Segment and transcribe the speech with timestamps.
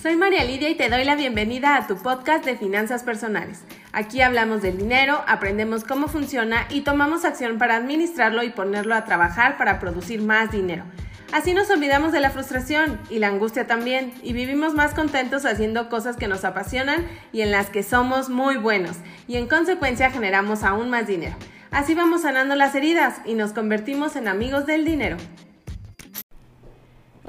[0.00, 3.64] Soy María Lidia y te doy la bienvenida a tu podcast de finanzas personales.
[3.92, 9.04] Aquí hablamos del dinero, aprendemos cómo funciona y tomamos acción para administrarlo y ponerlo a
[9.04, 10.84] trabajar para producir más dinero.
[11.32, 15.90] Así nos olvidamos de la frustración y la angustia también y vivimos más contentos haciendo
[15.90, 18.96] cosas que nos apasionan y en las que somos muy buenos
[19.28, 21.36] y en consecuencia generamos aún más dinero.
[21.72, 25.18] Así vamos sanando las heridas y nos convertimos en amigos del dinero.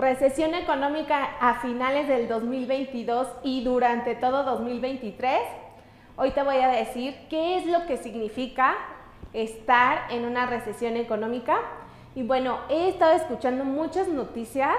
[0.02, 5.39] Recesión económica a finales del 2022 y durante todo 2023.
[6.15, 8.73] Hoy te voy a decir qué es lo que significa
[9.32, 11.59] estar en una recesión económica.
[12.15, 14.75] Y bueno, he estado escuchando muchas noticias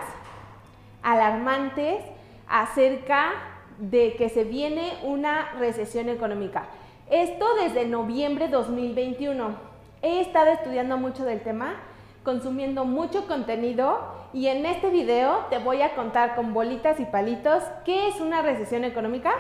[1.04, 2.02] alarmantes
[2.48, 3.30] acerca
[3.78, 6.66] de que se viene una recesión económica.
[7.08, 9.54] Esto desde noviembre 2021.
[10.02, 11.77] He estado estudiando mucho del tema
[12.24, 13.98] consumiendo mucho contenido
[14.32, 18.42] y en este video te voy a contar con bolitas y palitos qué es una
[18.42, 19.33] recesión económica,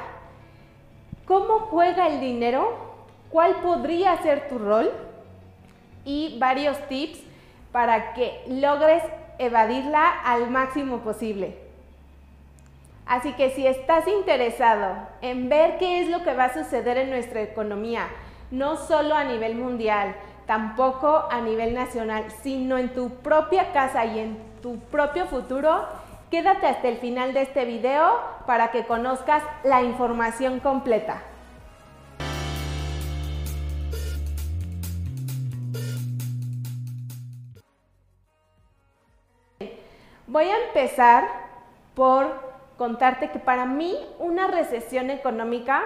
[1.26, 2.92] cómo juega el dinero,
[3.30, 4.90] cuál podría ser tu rol
[6.04, 7.20] y varios tips
[7.70, 9.02] para que logres
[9.38, 11.56] evadirla al máximo posible.
[13.06, 17.10] Así que si estás interesado en ver qué es lo que va a suceder en
[17.10, 18.08] nuestra economía,
[18.50, 20.14] no solo a nivel mundial,
[20.46, 25.86] tampoco a nivel nacional, sino en tu propia casa y en tu propio futuro,
[26.30, 31.22] quédate hasta el final de este video para que conozcas la información completa.
[40.26, 41.28] Voy a empezar
[41.94, 45.82] por contarte que para mí una recesión económica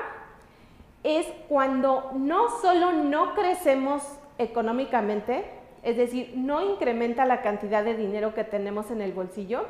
[1.03, 4.03] es cuando no solo no crecemos
[4.39, 5.45] económicamente,
[5.83, 9.67] es decir, no incrementa la cantidad de dinero que tenemos en el bolsillo,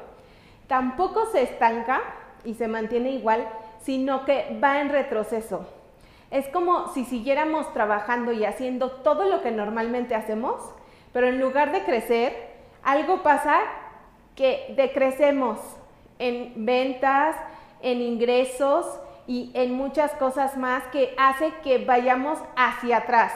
[0.66, 2.02] tampoco se estanca
[2.44, 3.46] y se mantiene igual,
[3.82, 5.66] sino que va en retroceso.
[6.30, 10.60] Es como si siguiéramos trabajando y haciendo todo lo que normalmente hacemos,
[11.12, 12.34] pero en lugar de crecer,
[12.82, 13.60] algo pasa
[14.34, 15.58] que decrecemos
[16.18, 17.36] en ventas,
[17.82, 18.86] en ingresos
[19.26, 23.32] y en muchas cosas más que hace que vayamos hacia atrás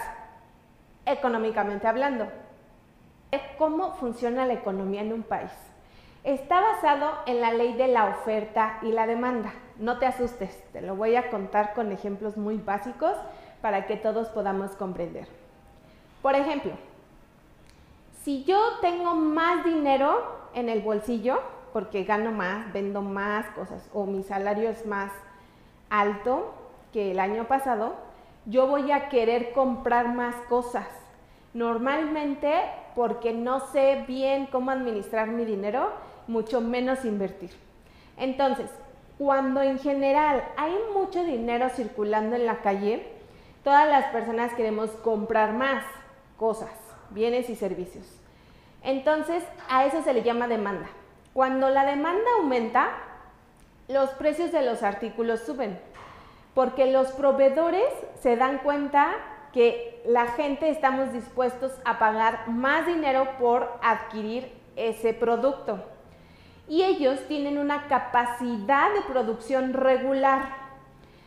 [1.07, 2.27] económicamente hablando.
[3.59, 5.51] ¿Cómo funciona la economía en un país?
[6.25, 9.53] Está basado en la ley de la oferta y la demanda.
[9.79, 13.13] No te asustes, te lo voy a contar con ejemplos muy básicos
[13.61, 15.29] para que todos podamos comprender.
[16.23, 16.73] Por ejemplo,
[18.23, 21.41] si yo tengo más dinero en el bolsillo,
[21.73, 25.13] porque gano más, vendo más cosas o mi salario es más
[25.89, 26.53] alto
[26.93, 27.95] que el año pasado,
[28.47, 30.87] yo voy a querer comprar más cosas.
[31.53, 32.53] Normalmente
[32.95, 35.93] porque no sé bien cómo administrar mi dinero,
[36.27, 37.51] mucho menos invertir.
[38.17, 38.71] Entonces,
[39.19, 43.07] cuando en general hay mucho dinero circulando en la calle,
[43.65, 45.85] todas las personas queremos comprar más
[46.37, 46.71] cosas,
[47.11, 48.07] bienes y servicios.
[48.83, 50.89] Entonces, a eso se le llama demanda.
[51.35, 52.91] Cuando la demanda aumenta,
[53.89, 55.79] los precios de los artículos suben
[56.55, 57.89] porque los proveedores
[58.21, 59.15] se dan cuenta
[59.53, 65.83] que la gente estamos dispuestos a pagar más dinero por adquirir ese producto.
[66.69, 70.61] Y ellos tienen una capacidad de producción regular.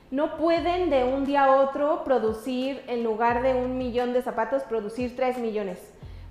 [0.09, 4.63] No pueden de un día a otro producir, en lugar de un millón de zapatos,
[4.63, 5.79] producir tres millones,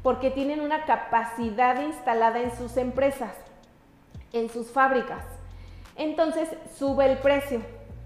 [0.02, 3.34] porque tienen una capacidad instalada en sus empresas,
[4.32, 5.24] en sus fábricas.
[5.96, 6.48] Entonces
[6.78, 7.60] sube el precio.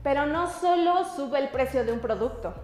[0.07, 2.55] Pero no solo sube el precio de un producto,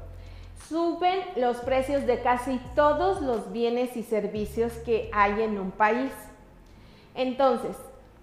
[0.68, 6.12] suben los precios de casi todos los bienes y servicios que hay en un país.
[7.16, 7.76] Entonces,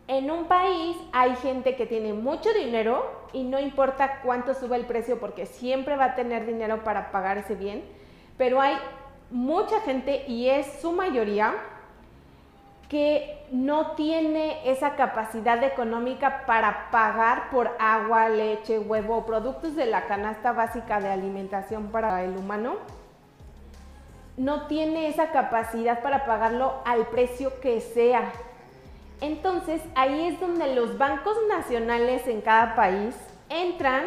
[0.07, 4.85] en un país hay gente que tiene mucho dinero y no importa cuánto sube el
[4.85, 7.83] precio porque siempre va a tener dinero para pagar ese bien,
[8.37, 8.77] pero hay
[9.31, 11.55] mucha gente y es su mayoría
[12.89, 20.07] que no tiene esa capacidad económica para pagar por agua, leche, huevo productos de la
[20.07, 22.77] canasta básica de alimentación para el humano,
[24.37, 28.31] no tiene esa capacidad para pagarlo al precio que sea.
[29.21, 33.15] Entonces ahí es donde los bancos nacionales en cada país
[33.49, 34.05] entran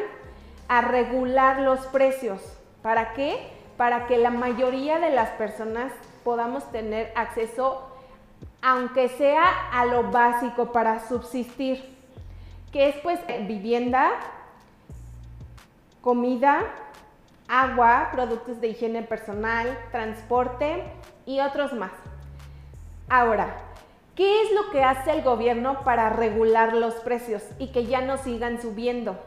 [0.68, 2.40] a regular los precios.
[2.82, 3.46] ¿Para qué?
[3.76, 5.92] Para que la mayoría de las personas
[6.24, 7.91] podamos tener acceso
[8.62, 11.84] aunque sea a lo básico para subsistir,
[12.72, 14.12] que es pues vivienda,
[16.00, 16.62] comida,
[17.48, 20.84] agua, productos de higiene personal, transporte
[21.26, 21.92] y otros más.
[23.10, 23.56] Ahora,
[24.14, 28.18] ¿Qué es lo que hace el gobierno para regular los precios y que ya no
[28.18, 29.18] sigan subiendo?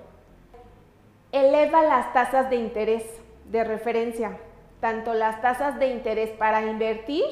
[1.32, 3.04] Eleva las tasas de interés
[3.46, 4.38] de referencia,
[4.82, 7.24] tanto las tasas de interés para invertir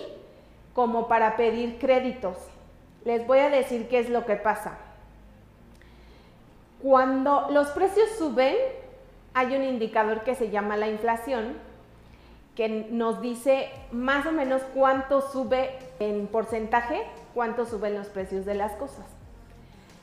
[0.73, 2.37] como para pedir créditos.
[3.05, 4.77] Les voy a decir qué es lo que pasa.
[6.81, 8.55] Cuando los precios suben,
[9.33, 11.57] hay un indicador que se llama la inflación,
[12.55, 17.03] que nos dice más o menos cuánto sube en porcentaje,
[17.33, 19.05] cuánto suben los precios de las cosas.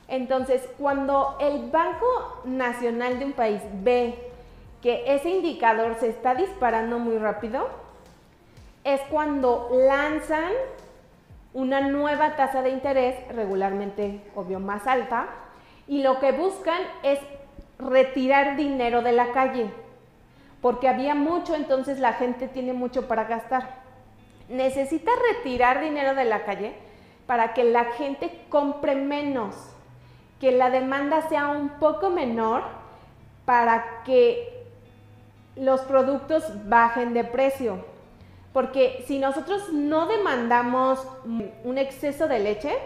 [0.07, 4.31] Entonces, cuando el Banco Nacional de un país ve
[4.81, 7.69] que ese indicador se está disparando muy rápido,
[8.83, 10.51] es cuando lanzan
[11.53, 15.27] una nueva tasa de interés, regularmente, obvio, más alta,
[15.87, 17.19] y lo que buscan es
[17.77, 19.69] retirar dinero de la calle,
[20.61, 23.81] porque había mucho, entonces la gente tiene mucho para gastar.
[24.47, 26.75] Necesita retirar dinero de la calle
[27.25, 29.55] para que la gente compre menos,
[30.39, 32.63] que la demanda sea un poco menor,
[33.45, 34.65] para que
[35.55, 37.90] los productos bajen de precio.
[38.53, 41.05] Porque si nosotros no demandamos
[41.63, 42.77] un exceso de leche,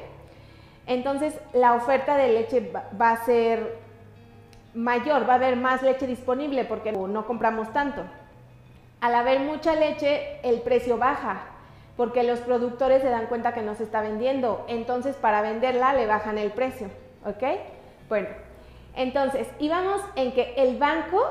[0.86, 3.80] entonces la oferta de leche va a ser
[4.76, 8.04] mayor, va a haber más leche disponible porque no compramos tanto.
[9.02, 11.48] Al haber mucha leche, el precio baja
[11.98, 14.66] porque los productores se dan cuenta que no se está vendiendo.
[14.68, 16.90] Entonces, para venderla le bajan el precio.
[17.26, 17.44] ¿Ok?
[18.10, 18.28] Bueno,
[18.96, 21.24] entonces íbamos en que el banco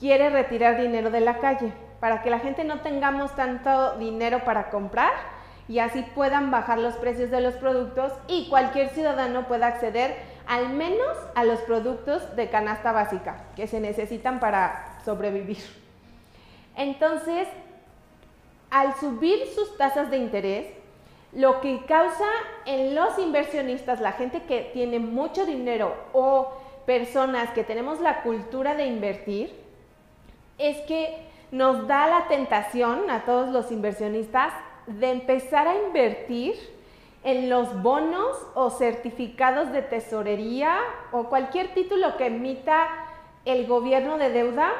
[0.00, 4.70] quiere retirar dinero de la calle para que la gente no tengamos tanto dinero para
[4.70, 5.12] comprar
[5.68, 10.16] y así puedan bajar los precios de los productos y cualquier ciudadano pueda acceder
[10.46, 15.58] al menos a los productos de canasta básica que se necesitan para sobrevivir.
[16.76, 17.48] Entonces,
[18.70, 20.66] al subir sus tasas de interés,
[21.32, 22.26] lo que causa
[22.64, 26.52] en los inversionistas, la gente que tiene mucho dinero o
[26.86, 29.52] personas que tenemos la cultura de invertir,
[30.58, 34.52] es que nos da la tentación a todos los inversionistas
[34.86, 36.54] de empezar a invertir
[37.24, 40.78] en los bonos o certificados de tesorería
[41.12, 42.86] o cualquier título que emita
[43.44, 44.70] el gobierno de deuda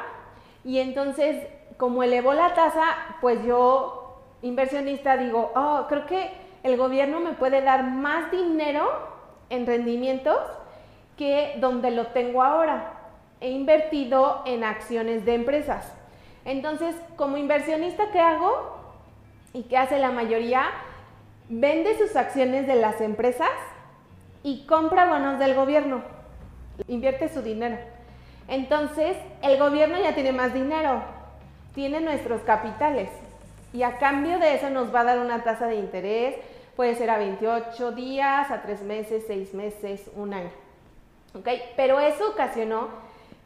[0.63, 1.45] y entonces
[1.77, 2.83] como elevó la tasa,
[3.21, 6.31] pues yo inversionista digo, oh, creo que
[6.63, 8.89] el gobierno me puede dar más dinero
[9.49, 10.37] en rendimientos
[11.17, 12.93] que donde lo tengo ahora.
[13.39, 15.96] He invertido en acciones de empresas.
[16.47, 18.77] Entonces, como inversionista, ¿qué hago?
[19.51, 20.63] ¿Y qué hace la mayoría?
[21.49, 23.51] Vende sus acciones de las empresas
[24.43, 26.01] y compra bonos del gobierno.
[26.87, 27.77] Invierte su dinero.
[28.47, 31.03] Entonces, el gobierno ya tiene más dinero,
[31.75, 33.09] tiene nuestros capitales
[33.73, 36.37] y a cambio de eso nos va a dar una tasa de interés,
[36.77, 40.51] puede ser a 28 días, a 3 meses, 6 meses, un año.
[41.33, 41.49] ¿Ok?
[41.75, 42.87] Pero eso ocasionó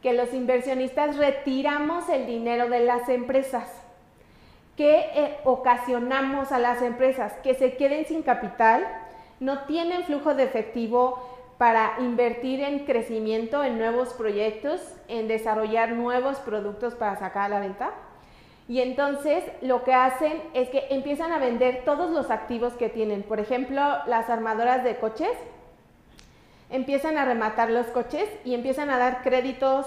[0.02, 3.70] que los inversionistas retiramos el dinero de las empresas,
[4.76, 8.86] que eh, ocasionamos a las empresas que se queden sin capital,
[9.38, 11.28] no tienen flujo de efectivo
[11.58, 17.60] para invertir en crecimiento, en nuevos proyectos, en desarrollar nuevos productos para sacar a la
[17.60, 17.90] venta.
[18.68, 23.22] Y entonces lo que hacen es que empiezan a vender todos los activos que tienen.
[23.22, 25.30] Por ejemplo, las armadoras de coches
[26.72, 29.86] empiezan a rematar los coches y empiezan a dar créditos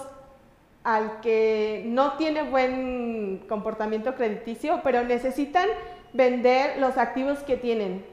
[0.83, 5.67] al que no tiene buen comportamiento crediticio, pero necesitan
[6.13, 8.05] vender los activos que tienen,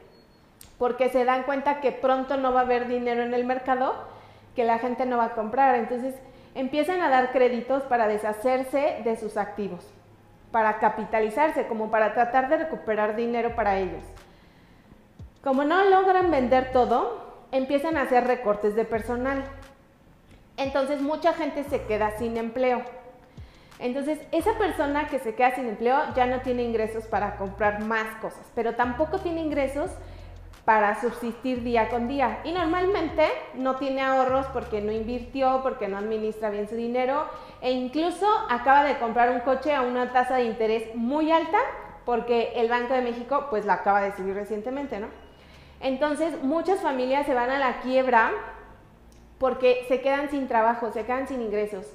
[0.79, 3.93] porque se dan cuenta que pronto no va a haber dinero en el mercado,
[4.55, 5.75] que la gente no va a comprar.
[5.75, 6.15] Entonces
[6.55, 9.87] empiezan a dar créditos para deshacerse de sus activos,
[10.51, 14.03] para capitalizarse, como para tratar de recuperar dinero para ellos.
[15.43, 17.22] Como no logran vender todo,
[17.53, 19.45] empiezan a hacer recortes de personal.
[20.57, 22.81] Entonces mucha gente se queda sin empleo.
[23.79, 28.07] Entonces esa persona que se queda sin empleo ya no tiene ingresos para comprar más
[28.21, 29.91] cosas, pero tampoco tiene ingresos
[30.65, 32.39] para subsistir día con día.
[32.43, 37.27] Y normalmente no tiene ahorros porque no invirtió, porque no administra bien su dinero
[37.61, 41.59] e incluso acaba de comprar un coche a una tasa de interés muy alta
[42.05, 45.22] porque el Banco de México pues la acaba de subir recientemente, ¿no?
[45.83, 48.31] Entonces, muchas familias se van a la quiebra
[49.37, 51.85] porque se quedan sin trabajo, se quedan sin ingresos.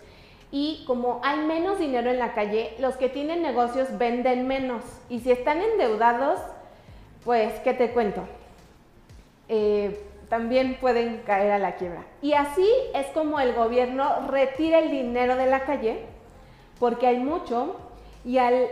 [0.50, 4.84] Y como hay menos dinero en la calle, los que tienen negocios venden menos.
[5.08, 6.38] Y si están endeudados,
[7.24, 8.22] pues, ¿qué te cuento?
[9.48, 12.04] Eh, también pueden caer a la quiebra.
[12.20, 16.04] Y así es como el gobierno retira el dinero de la calle,
[16.78, 17.76] porque hay mucho,
[18.24, 18.68] y al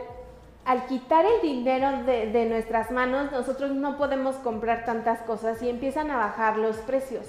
[0.67, 6.11] al quitar el dinero de, nuestras manos, nosotros no podemos comprar tantas cosas y empiezan
[6.11, 7.25] a bajar los precios.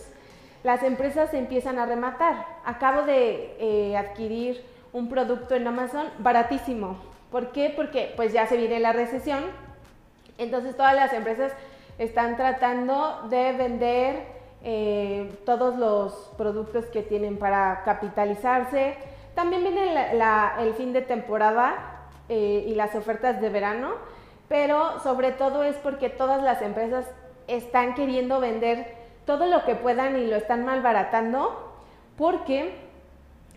[0.63, 2.47] Las empresas empiezan a rematar.
[2.65, 6.97] Acabo de eh, adquirir un producto en Amazon baratísimo.
[7.31, 7.71] ¿Por qué?
[7.75, 9.43] Porque pues ya se viene la recesión.
[10.39, 11.51] Entonces todas las empresas
[11.99, 14.15] están tratando de vender
[14.63, 18.95] eh, todos los productos que tienen para capitalizarse.
[19.35, 20.11] También viene
[20.59, 21.96] el fin de temporada
[22.29, 23.93] eh, y las ofertas de verano,
[24.47, 27.05] pero sobre todo es porque todas las empresas
[27.47, 31.73] están queriendo vender todo lo que puedan y lo están malbaratando
[32.17, 32.75] porque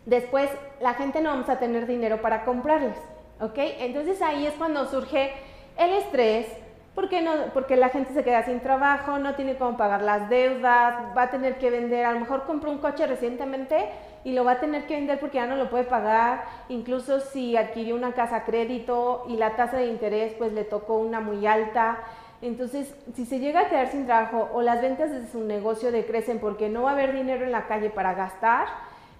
[0.06, 0.50] después
[0.80, 2.96] la gente no vamos a tener dinero para comprarles,
[3.40, 3.56] ¿ok?
[3.56, 5.32] Entonces ahí es cuando surge
[5.76, 6.46] el estrés,
[6.94, 11.16] porque, no, porque la gente se queda sin trabajo, no tiene cómo pagar las deudas,
[11.16, 13.88] va a tener que vender, a lo mejor compró un coche recientemente
[14.24, 17.56] y lo va a tener que vender porque ya no lo puede pagar, incluso si
[17.56, 21.46] adquirió una casa a crédito y la tasa de interés pues le tocó una muy
[21.46, 21.98] alta.
[22.42, 26.38] Entonces, si se llega a quedar sin trabajo o las ventas de su negocio decrecen
[26.38, 28.68] porque no va a haber dinero en la calle para gastar,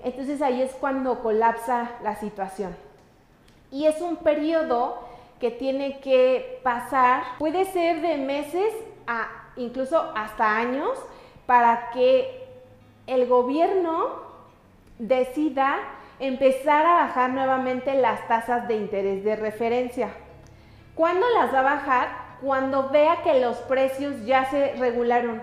[0.03, 2.75] entonces ahí es cuando colapsa la situación.
[3.71, 4.99] Y es un periodo
[5.39, 8.73] que tiene que pasar, puede ser de meses
[9.07, 10.99] a incluso hasta años,
[11.47, 12.49] para que
[13.07, 14.30] el gobierno
[15.01, 15.79] decida
[16.19, 20.11] empezar a bajar nuevamente las tasas de interés de referencia.
[20.95, 22.09] ¿Cuándo las va a bajar?
[22.43, 25.43] Cuando vea que los precios ya se regularon,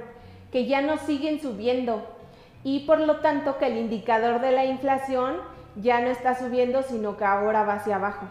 [0.52, 2.08] que ya no siguen subiendo
[2.64, 5.38] y por lo tanto que el indicador de la inflación
[5.76, 8.28] ya no está subiendo, sino que ahora va hacia abajo.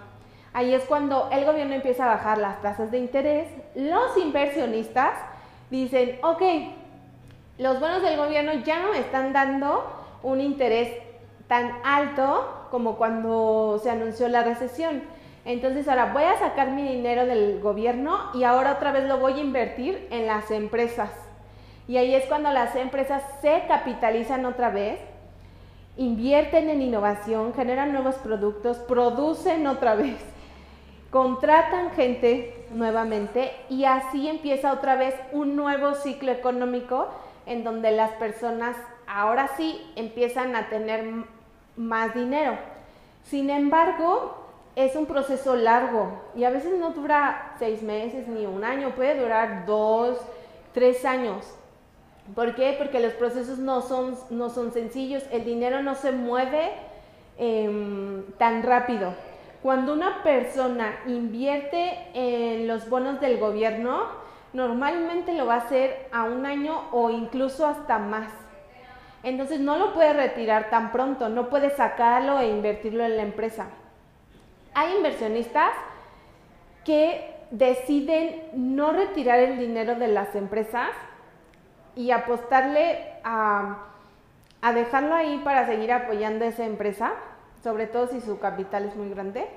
[0.52, 5.12] Ahí es cuando el gobierno empieza a bajar las tasas de interés, los inversionistas
[5.70, 6.42] dicen, ok,
[7.58, 9.84] los bonos del gobierno ya no están dando
[10.22, 11.05] un interés
[11.48, 15.02] tan alto como cuando se anunció la recesión.
[15.44, 19.34] Entonces ahora voy a sacar mi dinero del gobierno y ahora otra vez lo voy
[19.34, 21.10] a invertir en las empresas.
[21.86, 24.98] Y ahí es cuando las empresas se capitalizan otra vez,
[25.96, 30.16] invierten en innovación, generan nuevos productos, producen otra vez,
[31.10, 37.06] contratan gente nuevamente y así empieza otra vez un nuevo ciclo económico
[37.46, 38.76] en donde las personas
[39.06, 41.04] ahora sí empiezan a tener
[41.76, 42.56] más dinero.
[43.24, 48.62] Sin embargo, es un proceso largo y a veces no dura seis meses ni un
[48.62, 50.18] año, puede durar dos,
[50.74, 51.46] tres años.
[52.34, 52.74] ¿Por qué?
[52.76, 56.72] Porque los procesos no son, no son sencillos, el dinero no se mueve
[57.38, 59.14] em, tan rápido.
[59.62, 64.02] Cuando una persona invierte en los bonos del gobierno,
[64.52, 68.30] normalmente lo va a hacer a un año o incluso hasta más.
[69.26, 73.66] Entonces no lo puede retirar tan pronto, no puede sacarlo e invertirlo en la empresa.
[74.72, 75.72] Hay inversionistas
[76.84, 80.90] que deciden no retirar el dinero de las empresas
[81.96, 83.78] y apostarle a,
[84.72, 87.10] dejarlo ahí para seguir apoyando a esa empresa,
[87.64, 89.48] sobre todo si su capital es muy grande,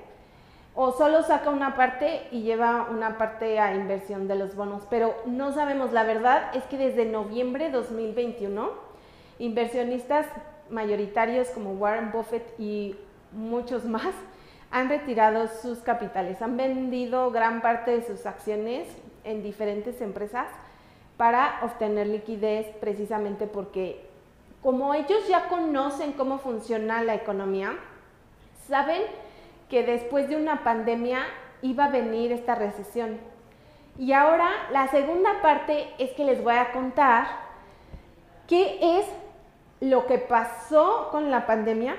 [0.74, 4.82] o solo saca una parte y lleva una parte a inversión de los bonos.
[4.90, 8.89] Pero no sabemos, la verdad es que desde noviembre de 2021,
[9.40, 10.26] Inversionistas
[10.68, 12.94] mayoritarios como Warren Buffett y
[13.32, 14.14] muchos más
[14.70, 18.86] han retirado sus capitales, han vendido gran parte de sus acciones
[19.24, 20.46] en diferentes empresas
[21.16, 24.06] para obtener liquidez precisamente porque
[24.62, 27.76] como ellos ya conocen cómo funciona la economía,
[28.68, 29.00] saben
[29.70, 31.22] que después de una pandemia
[31.62, 33.18] iba a venir esta recesión.
[33.98, 37.26] Y ahora la segunda parte es que les voy a contar
[38.46, 39.06] qué es
[39.80, 41.96] lo que pasó con la pandemia,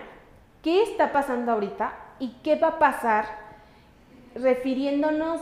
[0.61, 3.25] qué está pasando ahorita y qué va a pasar
[4.35, 5.41] refiriéndonos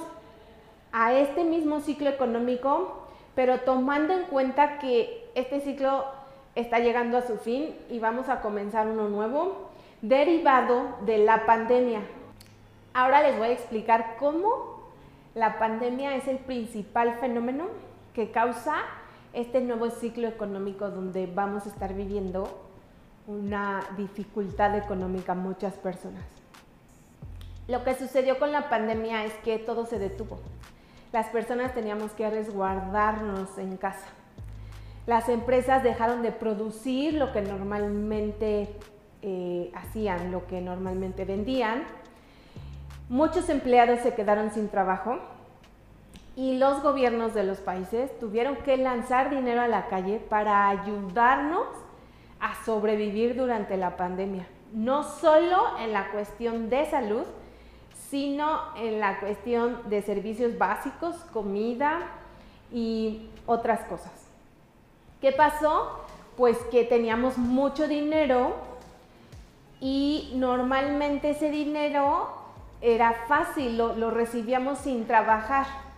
[0.91, 6.05] a este mismo ciclo económico, pero tomando en cuenta que este ciclo
[6.55, 9.69] está llegando a su fin y vamos a comenzar uno nuevo
[10.01, 12.01] derivado de la pandemia.
[12.93, 14.79] Ahora les voy a explicar cómo
[15.35, 17.65] la pandemia es el principal fenómeno
[18.13, 18.77] que causa
[19.33, 22.65] este nuevo ciclo económico donde vamos a estar viviendo
[23.27, 26.23] una dificultad económica muchas personas.
[27.67, 30.39] Lo que sucedió con la pandemia es que todo se detuvo.
[31.11, 34.07] Las personas teníamos que resguardarnos en casa.
[35.05, 38.75] Las empresas dejaron de producir lo que normalmente
[39.21, 41.83] eh, hacían, lo que normalmente vendían.
[43.09, 45.19] Muchos empleados se quedaron sin trabajo
[46.39, 51.67] y los gobiernos de los países tuvieron que lanzar dinero a la calle para ayudarnos
[52.39, 54.47] a sobrevivir durante la pandemia.
[54.71, 57.23] No solo en la cuestión de salud,
[58.09, 61.99] sino en la cuestión de servicios básicos, comida
[62.71, 64.13] y otras cosas.
[65.19, 66.05] ¿Qué pasó?
[66.37, 68.55] Pues que teníamos mucho dinero
[69.81, 72.29] y normalmente ese dinero
[72.79, 75.88] era fácil, lo, recibíamos sin trabajar.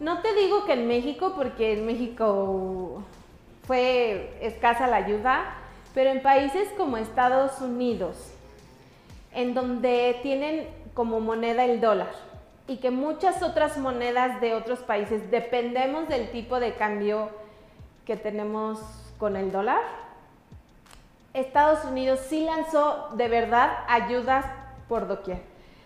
[0.00, 3.02] No te digo que en México, porque en México
[3.66, 5.54] fue escasa la ayuda,
[5.94, 8.16] pero en países como Estados Unidos,
[9.32, 12.10] en donde tienen como moneda el dólar
[12.66, 17.28] y que muchas otras monedas de otros países dependemos del tipo de cambio
[18.06, 18.80] que tenemos
[19.18, 19.80] con el dólar,
[21.34, 24.46] Estados Unidos sí lanzó de verdad ayudas
[24.88, 25.42] por doquier.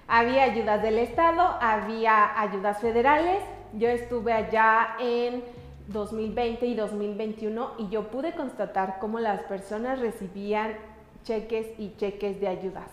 [0.06, 3.42] Había ayudas del Estado, había ayudas federales.
[3.76, 5.42] Yo estuve allá en
[5.88, 10.74] 2020 y 2021 y yo pude constatar cómo las personas recibían
[11.24, 12.88] cheques y cheques de ayudas.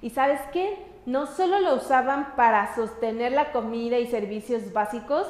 [0.00, 0.78] ¿Y sabes qué?
[1.04, 5.26] No solo lo usaban para sostener la comida y servicios básicos,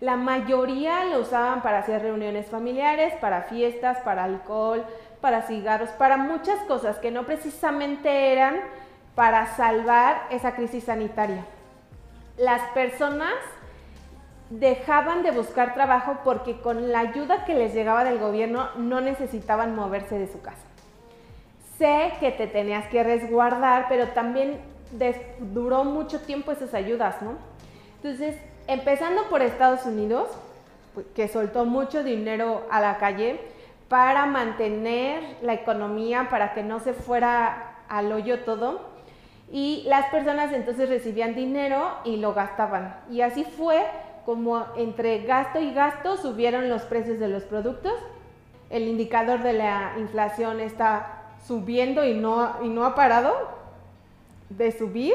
[0.00, 4.84] la mayoría lo usaban para hacer reuniones familiares, para fiestas, para alcohol,
[5.22, 8.60] para cigarros, para muchas cosas que no precisamente eran
[9.14, 11.46] para salvar esa crisis sanitaria.
[12.36, 13.34] Las personas
[14.58, 19.74] dejaban de buscar trabajo porque con la ayuda que les llegaba del gobierno no necesitaban
[19.74, 20.60] moverse de su casa.
[21.78, 24.60] Sé que te tenías que resguardar, pero también
[25.38, 27.32] duró mucho tiempo esas ayudas, ¿no?
[27.96, 30.28] Entonces, empezando por Estados Unidos,
[30.92, 33.40] pues, que soltó mucho dinero a la calle
[33.88, 38.92] para mantener la economía, para que no se fuera al hoyo todo,
[39.50, 42.96] y las personas entonces recibían dinero y lo gastaban.
[43.10, 43.82] Y así fue
[44.24, 47.94] como entre gasto y gasto subieron los precios de los productos.
[48.70, 53.32] El indicador de la inflación está subiendo y no, y no ha parado
[54.48, 55.14] de subir.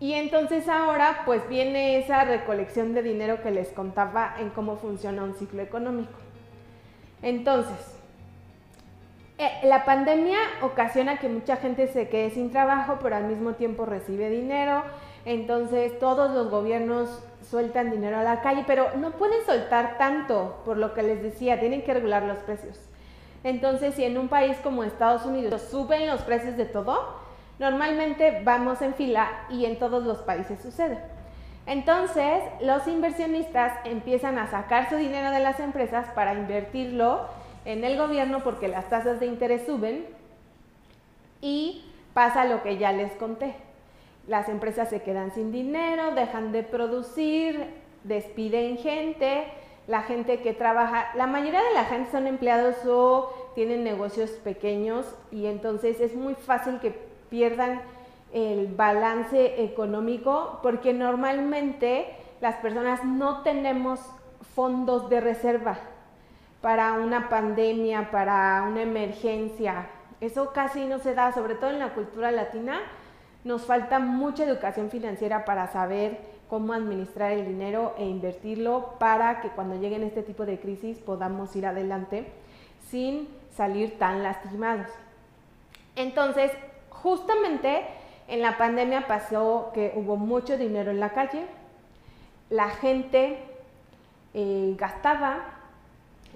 [0.00, 5.22] Y entonces ahora pues viene esa recolección de dinero que les contaba en cómo funciona
[5.22, 6.18] un ciclo económico.
[7.22, 7.76] Entonces,
[9.36, 13.84] eh, la pandemia ocasiona que mucha gente se quede sin trabajo, pero al mismo tiempo
[13.84, 14.82] recibe dinero.
[15.24, 20.76] Entonces todos los gobiernos sueltan dinero a la calle, pero no pueden soltar tanto, por
[20.76, 22.78] lo que les decía, tienen que regular los precios.
[23.44, 27.16] Entonces, si en un país como Estados Unidos suben los precios de todo,
[27.58, 30.98] normalmente vamos en fila y en todos los países sucede.
[31.66, 37.28] Entonces, los inversionistas empiezan a sacar su dinero de las empresas para invertirlo
[37.64, 40.06] en el gobierno porque las tasas de interés suben
[41.40, 43.54] y pasa lo que ya les conté.
[44.30, 47.66] Las empresas se quedan sin dinero, dejan de producir,
[48.04, 49.42] despiden gente,
[49.88, 55.04] la gente que trabaja, la mayoría de la gente son empleados o tienen negocios pequeños
[55.32, 56.96] y entonces es muy fácil que
[57.28, 57.82] pierdan
[58.32, 62.06] el balance económico porque normalmente
[62.40, 63.98] las personas no tenemos
[64.54, 65.76] fondos de reserva
[66.60, 69.88] para una pandemia, para una emergencia.
[70.20, 72.80] Eso casi no se da, sobre todo en la cultura latina.
[73.44, 79.48] Nos falta mucha educación financiera para saber cómo administrar el dinero e invertirlo para que
[79.48, 82.26] cuando lleguen este tipo de crisis podamos ir adelante
[82.90, 84.88] sin salir tan lastimados.
[85.96, 86.50] Entonces,
[86.88, 87.84] justamente
[88.28, 91.46] en la pandemia pasó que hubo mucho dinero en la calle,
[92.48, 93.38] la gente
[94.34, 95.44] eh, gastaba,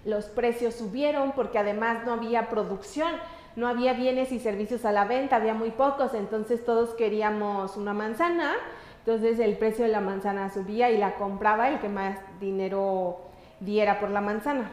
[0.05, 3.13] los precios subieron porque además no había producción,
[3.57, 7.95] no había bienes y servicios a la venta, había muy pocos, entonces todos queríamos una
[7.95, 8.55] manzana,
[8.99, 13.19] entonces el precio de la manzana subía y la compraba el que más dinero
[13.61, 14.71] diera por la manzana.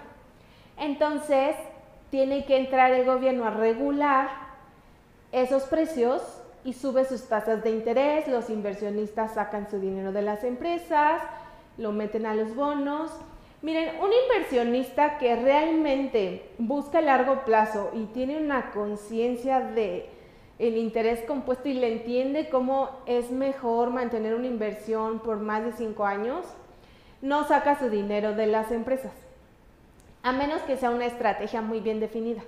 [0.78, 1.56] Entonces
[2.10, 4.30] tiene que entrar el gobierno a regular
[5.32, 6.22] esos precios
[6.64, 11.22] y sube sus tasas de interés, los inversionistas sacan su dinero de las empresas,
[11.78, 13.12] lo meten a los bonos
[13.62, 20.10] Miren, un inversionista que realmente busca a largo plazo y tiene una conciencia de
[20.58, 25.74] el interés compuesto y le entiende cómo es mejor mantener una inversión por más de
[25.74, 26.46] cinco años,
[27.22, 29.14] no saca su dinero de las empresas,
[30.24, 32.42] a menos que sea una estrategia muy bien definida.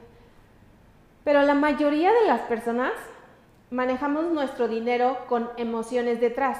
[1.23, 2.91] Pero la mayoría de las personas
[3.69, 6.60] manejamos nuestro dinero con emociones detrás.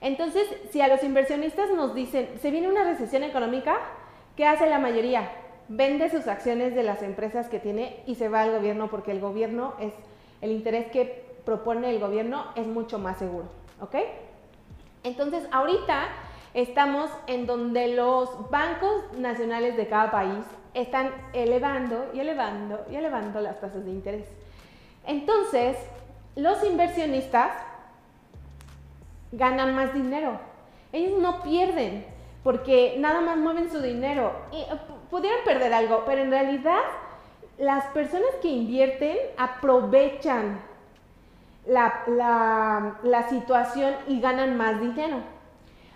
[0.00, 3.76] Entonces, si a los inversionistas nos dicen, se viene una recesión económica,
[4.36, 5.30] ¿qué hace la mayoría?
[5.68, 9.20] Vende sus acciones de las empresas que tiene y se va al gobierno porque el
[9.20, 9.92] gobierno es,
[10.40, 13.48] el interés que propone el gobierno es mucho más seguro,
[13.80, 13.96] ¿ok?
[15.04, 16.08] Entonces, ahorita
[16.54, 23.40] estamos en donde los bancos nacionales de cada país están elevando y elevando y elevando
[23.40, 24.26] las tasas de interés.
[25.06, 25.76] Entonces,
[26.36, 27.52] los inversionistas
[29.32, 30.38] ganan más dinero.
[30.92, 32.04] Ellos no pierden
[32.42, 34.32] porque nada más mueven su dinero.
[34.52, 34.66] Y, eh,
[35.10, 36.80] pudieran perder algo, pero en realidad
[37.58, 40.60] las personas que invierten aprovechan
[41.66, 45.18] la, la, situación y ganan más dinero.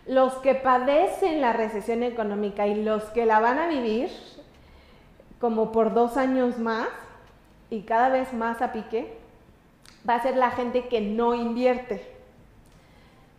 [0.07, 4.11] Los que padecen la recesión económica y los que la van a vivir
[5.41, 6.89] como por dos años más
[7.71, 9.17] y cada vez más a pique,
[10.09, 12.14] va a ser la gente que no invierte.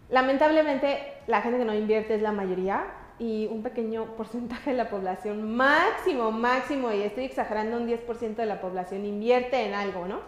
[0.09, 2.85] Lamentablemente, la gente que no invierte es la mayoría
[3.17, 8.45] y un pequeño porcentaje de la población, máximo, máximo, y estoy exagerando, un 10% de
[8.45, 10.19] la población invierte en algo, ¿no?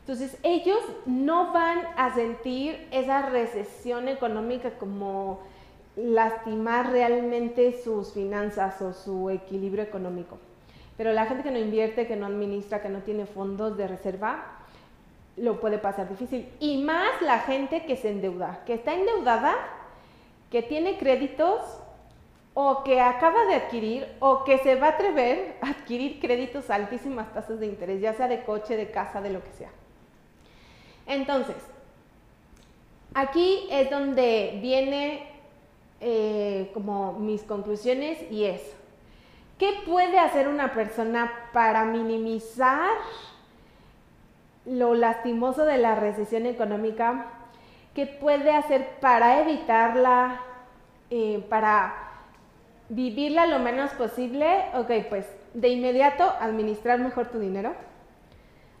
[0.00, 5.40] Entonces, ellos no van a sentir esa recesión económica como
[5.96, 10.38] lastimar realmente sus finanzas o su equilibrio económico.
[10.96, 14.58] Pero la gente que no invierte, que no administra, que no tiene fondos de reserva,
[15.40, 16.48] lo puede pasar difícil.
[16.60, 19.54] Y más la gente que se endeuda, que está endeudada,
[20.50, 21.60] que tiene créditos
[22.54, 26.74] o que acaba de adquirir o que se va a atrever a adquirir créditos a
[26.74, 29.70] altísimas tasas de interés, ya sea de coche, de casa, de lo que sea.
[31.06, 31.56] Entonces,
[33.14, 35.28] aquí es donde viene
[36.00, 38.62] eh, como mis conclusiones y es,
[39.58, 42.90] ¿qué puede hacer una persona para minimizar
[44.68, 47.26] lo lastimoso de la recesión económica?
[47.94, 50.40] ¿Qué puede hacer para evitarla,
[51.10, 51.94] eh, para
[52.88, 54.66] vivirla lo menos posible?
[54.74, 57.74] Ok, pues de inmediato administrar mejor tu dinero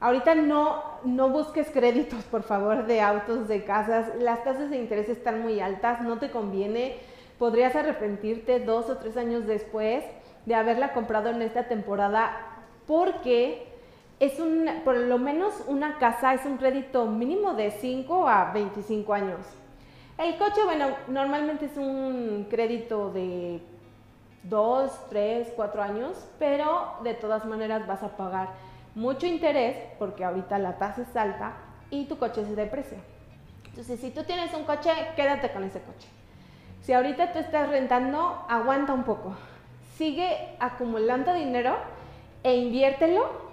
[0.00, 4.06] Ahorita no, no busques créditos, por favor, de autos, de casas.
[4.20, 6.96] Las tasas de interés están muy altas, no te conviene.
[7.38, 10.04] Podrías arrepentirte dos o tres años después
[10.46, 12.30] de haberla comprado en esta temporada
[12.86, 13.66] porque
[14.20, 19.14] es un, por lo menos una casa es un crédito mínimo de 5 a 25
[19.14, 19.38] años.
[20.18, 23.60] El coche, bueno, normalmente es un crédito de
[24.42, 28.48] 2, 3, 4 años, pero de todas maneras vas a pagar
[28.96, 31.52] mucho interés porque ahorita la tasa es alta
[31.90, 32.98] y tu coche se deprecia.
[33.66, 36.08] Entonces, si tú tienes un coche, quédate con ese coche.
[36.82, 39.34] Si ahorita tú estás rentando, aguanta un poco.
[39.96, 41.76] Sigue acumulando dinero
[42.42, 43.47] e inviértelo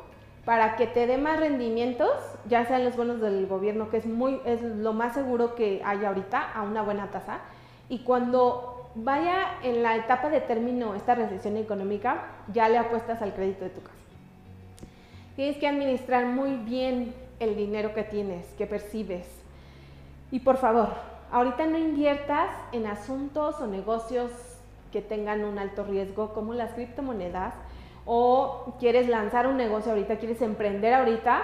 [0.46, 2.12] para que te dé más rendimientos,
[2.48, 6.06] ya sean los bonos del gobierno, que es muy es lo más seguro que hay
[6.06, 7.40] ahorita a una buena tasa.
[7.90, 13.34] Y cuando vaya en la etapa de término esta recesión económica, ya le apuestas al
[13.34, 13.96] crédito de tu casa.
[15.36, 19.28] Tienes que administrar muy bien el dinero que tienes, que percibes.
[20.32, 20.90] Y por favor,
[21.32, 24.32] ahorita no inviertas en asuntos o negocios
[24.92, 27.54] que tengan un alto riesgo como las criptomonedas
[28.06, 31.44] o quieres lanzar un negocio ahorita, quieres emprender ahorita.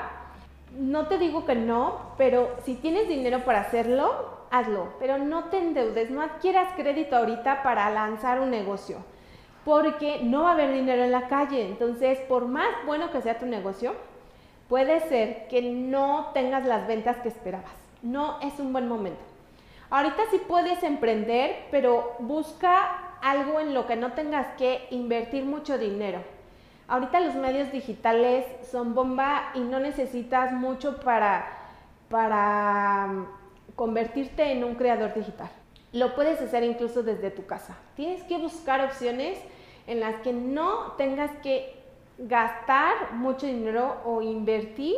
[0.78, 4.94] No te digo que no, pero si tienes dinero para hacerlo, hazlo.
[5.00, 8.98] Pero no te endeudes, no adquieras crédito ahorita para lanzar un negocio
[9.66, 11.66] porque no va a haber dinero en la calle.
[11.66, 13.94] Entonces, por más bueno que sea tu negocio,
[14.70, 17.72] puede ser que no tengas las ventas que esperabas.
[18.02, 19.22] No es un buen momento.
[19.90, 25.78] Ahorita sí puedes emprender, pero busca algo en lo que no tengas que invertir mucho
[25.78, 26.24] dinero.
[26.92, 31.48] Ahorita los medios digitales son bomba y no necesitas mucho para,
[32.10, 33.28] para mm,
[33.78, 35.50] convertirte en un creador digital.
[35.94, 37.78] Lo puedes hacer incluso desde tu casa.
[37.96, 39.40] Tienes que buscar opciones
[39.88, 41.82] en las que no tengas que
[42.18, 44.98] gastar mucho dinero o invertir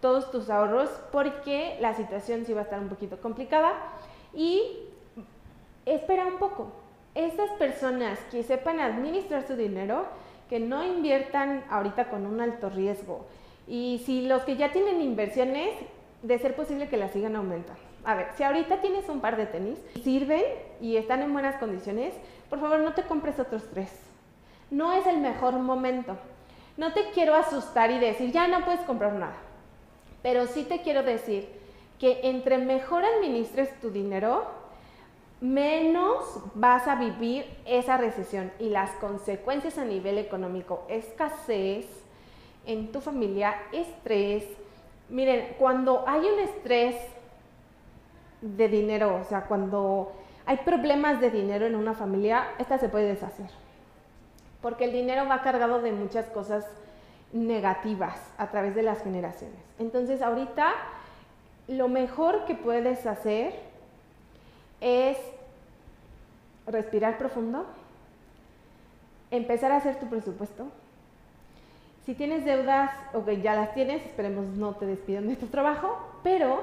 [0.00, 3.74] todos tus ahorros porque la situación sí va a estar un poquito complicada
[4.34, 4.60] y
[5.86, 6.72] espera un poco.
[7.14, 10.04] Esas personas que sepan administrar su dinero,
[10.48, 13.26] que no inviertan ahorita con un alto riesgo
[13.66, 15.70] y si los que ya tienen inversiones,
[16.22, 17.80] de ser posible que las sigan aumentando.
[18.04, 20.42] A ver, si ahorita tienes un par de tenis, sirven
[20.80, 22.14] y están en buenas condiciones,
[22.48, 23.90] por favor no te compres otros tres.
[24.70, 26.16] No es el mejor momento.
[26.76, 29.36] No te quiero asustar y decir, ya no puedes comprar nada.
[30.22, 31.48] Pero sí te quiero decir
[31.98, 34.46] que entre mejor administres tu dinero,
[35.40, 41.86] menos vas a vivir esa recesión y las consecuencias a nivel económico, escasez
[42.66, 44.44] en tu familia, estrés.
[45.08, 46.96] Miren, cuando hay un estrés
[48.40, 50.12] de dinero, o sea, cuando
[50.44, 53.50] hay problemas de dinero en una familia, esta se puede deshacer.
[54.60, 56.66] Porque el dinero va cargado de muchas cosas
[57.32, 59.58] negativas a través de las generaciones.
[59.78, 60.72] Entonces, ahorita
[61.68, 63.67] lo mejor que puedes hacer
[64.80, 65.16] es
[66.66, 67.66] respirar profundo,
[69.30, 70.68] empezar a hacer tu presupuesto.
[72.04, 75.98] Si tienes deudas, o que ya las tienes, esperemos no te despidan de tu trabajo,
[76.22, 76.62] pero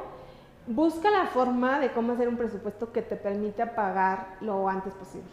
[0.67, 5.29] busca la forma de cómo hacer un presupuesto que te permita pagar lo antes posible.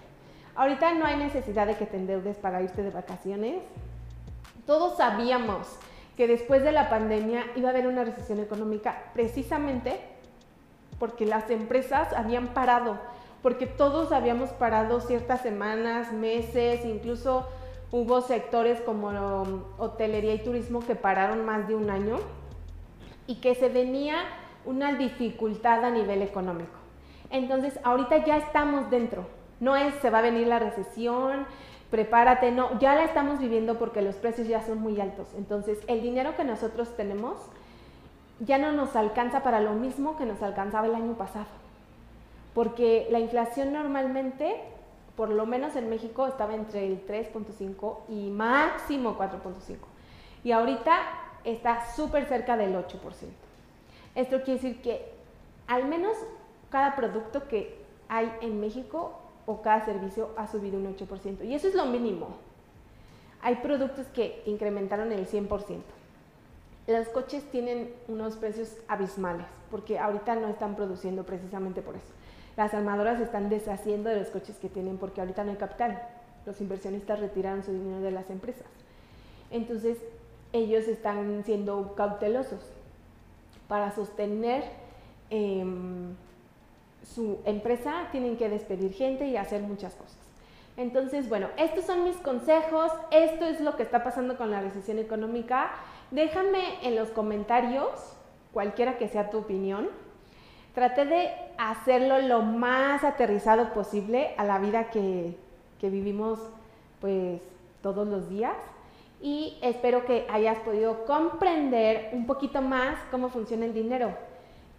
[0.55, 3.63] Ahorita no hay necesidad de que te endeudes para irte de vacaciones.
[4.67, 5.67] Todos sabíamos
[6.17, 9.99] que después de la pandemia iba a haber una recesión económica precisamente
[11.03, 12.97] porque las empresas habían parado,
[13.43, 17.49] porque todos habíamos parado ciertas semanas, meses, incluso
[17.91, 22.21] hubo sectores como um, hotelería y turismo que pararon más de un año
[23.27, 24.15] y que se venía
[24.65, 26.79] una dificultad a nivel económico.
[27.31, 29.27] Entonces, ahorita ya estamos dentro.
[29.59, 31.47] No es se va a venir la recesión,
[31.91, 35.35] prepárate, no, ya la estamos viviendo porque los precios ya son muy altos.
[35.37, 37.39] Entonces, el dinero que nosotros tenemos
[38.41, 41.47] ya no nos alcanza para lo mismo que nos alcanzaba el año pasado.
[42.55, 44.61] Porque la inflación normalmente,
[45.17, 49.77] por lo menos en México, estaba entre el 3.5 y máximo 4.5.
[50.45, 50.99] Y ahorita
[51.45, 52.89] está súper cerca del 8%.
[54.15, 55.13] Esto quiere decir que
[55.67, 56.17] al menos
[56.71, 61.45] cada producto que hay en México o cada servicio ha subido un 8%.
[61.45, 62.29] Y eso es lo mínimo.
[63.41, 65.81] Hay productos que incrementaron el 100%.
[66.87, 72.13] Los coches tienen unos precios abismales porque ahorita no están produciendo precisamente por eso.
[72.57, 76.03] Las armadoras están deshaciendo de los coches que tienen porque ahorita no hay capital.
[76.45, 78.67] Los inversionistas retiraron su dinero de las empresas.
[79.51, 79.99] Entonces,
[80.53, 82.61] ellos están siendo cautelosos
[83.69, 84.65] para sostener
[85.31, 86.15] em,
[87.03, 90.19] su empresa, tienen que despedir gente y hacer muchas cosas.
[90.77, 94.99] Entonces, bueno, estos son mis consejos, esto es lo que está pasando con la recesión
[94.99, 95.71] económica.
[96.13, 97.89] Déjame en los comentarios,
[98.53, 99.89] cualquiera que sea tu opinión,
[100.75, 105.35] traté de hacerlo lo más aterrizado posible a la vida que,
[105.81, 106.39] que vivimos
[107.01, 107.41] pues
[107.81, 108.57] todos los días.
[109.23, 114.13] Y espero que hayas podido comprender un poquito más cómo funciona el dinero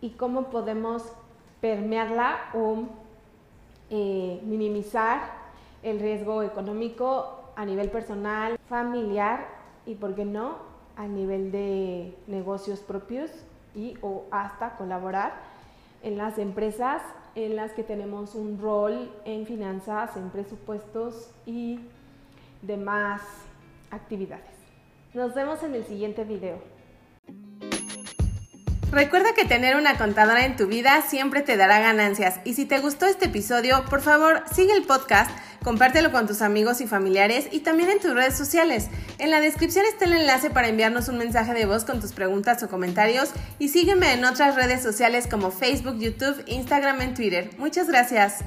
[0.01, 1.03] y cómo podemos
[1.61, 2.83] permearla o
[3.89, 5.31] eh, minimizar
[5.81, 9.47] el riesgo económico a nivel personal, familiar
[9.87, 13.31] y, por qué no, a nivel de negocios propios
[13.75, 15.33] y o hasta colaborar
[16.03, 17.01] en las empresas
[17.35, 21.79] en las que tenemos un rol en finanzas, en presupuestos y
[22.61, 23.21] demás
[23.89, 24.53] actividades.
[25.13, 26.59] Nos vemos en el siguiente video.
[28.91, 32.79] Recuerda que tener una contadora en tu vida siempre te dará ganancias y si te
[32.79, 35.31] gustó este episodio, por favor sigue el podcast,
[35.63, 38.89] compártelo con tus amigos y familiares y también en tus redes sociales.
[39.17, 42.61] En la descripción está el enlace para enviarnos un mensaje de voz con tus preguntas
[42.63, 47.49] o comentarios y sígueme en otras redes sociales como Facebook, YouTube, Instagram y Twitter.
[47.57, 48.43] Muchas gracias.